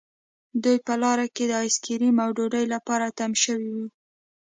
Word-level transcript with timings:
دوی 0.63 0.77
په 0.87 0.93
لاره 1.03 1.25
کې 1.35 1.43
د 1.47 1.51
آیس 1.61 1.75
کریم 1.85 2.15
او 2.23 2.29
ډوډۍ 2.37 2.65
لپاره 2.73 3.15
تم 3.17 3.31
شوي 3.43 3.69
وو 3.75 3.85